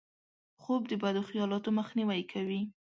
[0.61, 2.61] خوب د بدو خیالاتو مخنیوی کوي